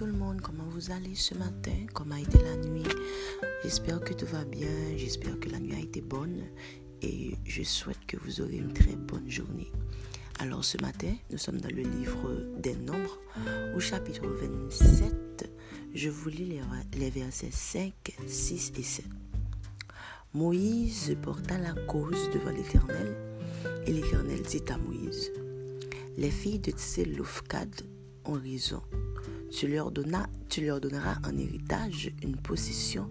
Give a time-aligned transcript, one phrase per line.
[0.00, 1.86] réveilles ce matin?
[1.92, 2.82] Comment a été la nuit?
[3.62, 6.42] J'espère que tout va bien, j'espère que la nuit a été bonne
[7.02, 9.70] et je souhaite que vous aurez une très bonne journée.
[10.40, 13.18] Alors ce matin, nous sommes dans le livre des Nombres,
[13.76, 15.48] au chapitre 27.
[15.94, 16.60] Je vous lis
[16.96, 17.92] les, versets 5,
[18.26, 19.04] 6 et 7.
[20.32, 23.14] Moïse porta la cause devant l'Éternel,
[23.86, 25.30] et l'Éternel dit à Moïse,
[26.16, 27.82] Les filles de Tseloufkad
[28.24, 28.82] ont raison
[29.54, 29.90] tu leur,
[30.80, 33.08] donneras en héritage une possession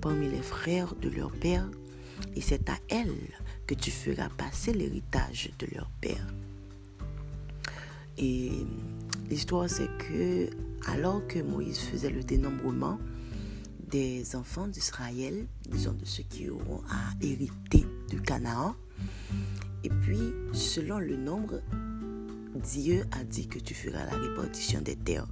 [0.00, 1.68] parmi les frères de leur père,
[2.34, 3.30] et c'est à elles
[3.66, 6.26] que tu feras passer l'héritage de leur père.
[8.18, 8.52] Et
[9.28, 10.50] l'histoire, c'est que
[10.86, 12.98] alors que Moïse faisait le dénombrement
[13.90, 18.76] des enfants d'Israël, disons de ceux qui auront à hériter du Canaan,
[19.82, 21.60] et puis selon le nombre,
[22.54, 25.26] Dieu a dit que tu feras la répartition des terres.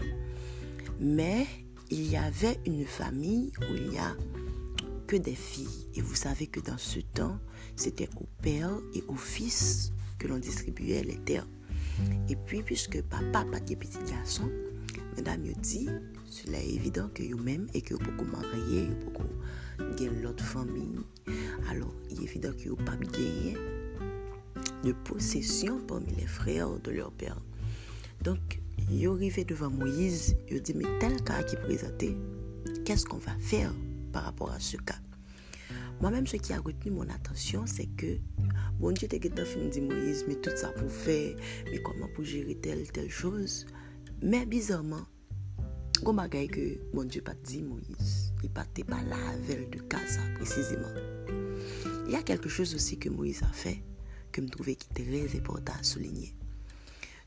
[1.00, 1.46] Mais
[1.90, 4.14] il y avait une famille où il n'y a
[5.06, 5.88] que des filles.
[5.94, 7.38] Et vous savez que dans ce temps,
[7.76, 11.46] c'était au père et au fils que l'on distribuait les terres.
[12.28, 14.50] Et puis, puisque papa pas de petits garçons,
[15.16, 15.88] madame me dit,
[16.30, 19.24] cela est évident que vous-même et que vous beaucoup marier, vous beaucoup
[19.96, 20.98] gagner l'autre famille.
[21.70, 23.56] Alors, il est évident que vous pas gagner
[24.84, 27.40] de possession parmi les frères de leur père.
[28.22, 28.57] Donc,
[28.90, 32.16] Yo arrivé devant Moïse, yo dit, mais tel cas qui est présenté,
[32.84, 33.72] qu'est-ce qu'on va faire
[34.12, 34.98] par rapport à ce cas?
[36.00, 38.18] Moi-même, ce qui a retenu mon attention, c'est que,
[38.80, 41.36] bon Dieu t'es fini dit Moïse, mais tout ça pour faire,
[41.70, 43.66] mais comment pour gérer telle, telle chose?
[44.22, 45.06] Mais bizarrement,
[46.02, 49.80] Gon bagay que bon Dieu pas dit Moïse, il pas pas la veille de
[50.36, 50.94] précisément.
[52.06, 53.82] Il y a quelque chose aussi que Moïse a fait
[54.30, 56.37] que me trouvais qui était très important à souligner.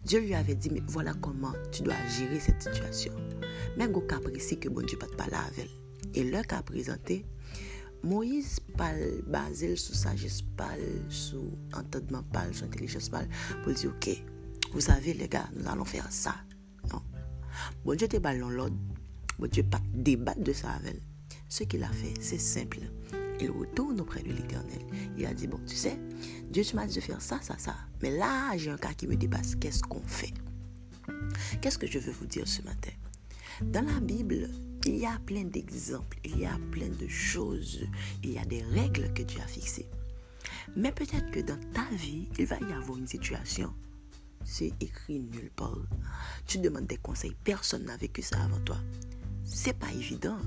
[0.06, 3.14] Dieu lui avait dit, mais voilà comment tu dois gérer cette situation.
[3.78, 5.70] Même au cas précis que bon Dieu pas te parler avec elle.
[6.14, 7.26] Et le cas présenté,
[8.04, 10.80] Moïse pal basé sur sagesse, pal
[11.10, 13.28] sur entendement, pal sur intelligence, pal
[13.64, 14.24] pour dire, ok,
[14.74, 16.36] vous savez les gars, nous allons faire ça.
[16.92, 17.02] Non.
[17.86, 18.78] Bon Dieu te ballon l'ordre.
[19.38, 21.02] Bon Dieu pas débattre de ça avec elle.
[21.48, 22.80] Ce qu'il a fait, c'est simple.
[23.42, 24.82] Il retourne auprès de l'Éternel.
[25.18, 26.00] Il a dit, bon, tu sais,
[26.50, 27.76] Dieu, tu m'as dit de faire ça, ça, ça.
[28.02, 29.56] Mais là, j'ai un cas qui me dépasse.
[29.56, 30.34] Qu'est-ce qu'on fait?
[31.62, 32.92] Qu'est-ce que je veux vous dire ce matin?
[33.62, 34.50] Dans la Bible,
[34.86, 37.88] il y a plein d'exemples, il y a plein de choses,
[38.24, 39.90] il y a des règles que Dieu a fixées.
[40.76, 43.74] Mais peut-être que dans ta vie, il va y avoir une situation.
[44.44, 45.78] C'est écrit nulle part.
[46.48, 48.78] Tu demandes des conseils, personne n'a vécu ça avant toi.
[49.44, 50.38] C'est pas évident.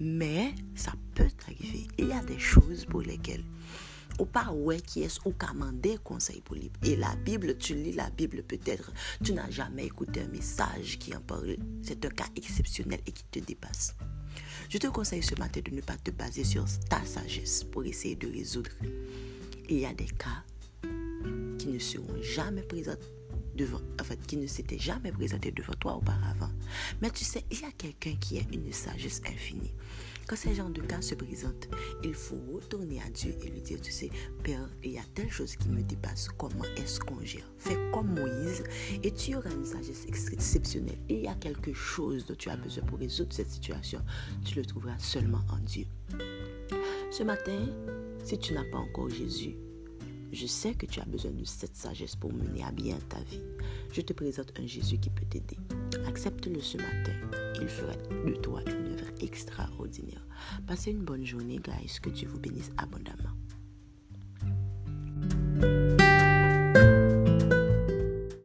[0.00, 1.59] Mais ça peut arriver.
[2.10, 3.44] Il y a des choses pour lesquelles
[4.18, 6.68] ou pas ouais qui est ou commander conseil pour lui.
[6.82, 8.90] Et la Bible, tu lis la Bible peut-être,
[9.22, 11.56] tu n'as jamais écouté un message qui en parle.
[11.84, 13.94] C'est un cas exceptionnel et qui te dépasse.
[14.68, 18.16] Je te conseille ce matin de ne pas te baser sur ta sagesse pour essayer
[18.16, 18.72] de résoudre.
[19.68, 20.42] Il y a des cas
[21.60, 22.98] qui ne seront jamais présents
[23.54, 26.50] devant, en qui ne s'était jamais présenté devant toi auparavant.
[27.00, 29.72] Mais tu sais, il y a quelqu'un qui a une sagesse infinie.
[30.30, 31.68] Quand ces gens de cas se présentent,
[32.04, 34.10] il faut retourner à Dieu et lui dire, tu sais,
[34.44, 36.28] Père, il y a telle chose qui me dépasse.
[36.38, 37.50] Comment est-ce qu'on gère?
[37.58, 38.62] Fais comme Moïse
[39.02, 41.00] et tu auras une sagesse exceptionnelle.
[41.08, 44.00] Il y a quelque chose dont tu as besoin pour résoudre cette situation.
[44.44, 45.86] Tu le trouveras seulement en Dieu.
[47.10, 47.66] Ce matin,
[48.22, 49.56] si tu n'as pas encore Jésus,
[50.32, 53.42] je sais que tu as besoin de cette sagesse pour mener à bien ta vie.
[53.92, 55.58] Je te présente un Jésus qui peut t'aider.
[56.06, 57.12] Accepte-le ce matin.
[57.60, 60.24] Il fera de toi une œuvre extraordinaire.
[60.66, 61.98] Passez une bonne journée, guys.
[62.00, 63.30] Que Dieu vous bénisse abondamment.